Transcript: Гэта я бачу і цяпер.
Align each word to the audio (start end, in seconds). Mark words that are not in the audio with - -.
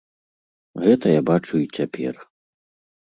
Гэта 0.85 1.05
я 1.13 1.21
бачу 1.29 1.53
і 1.65 1.69
цяпер. 1.81 2.15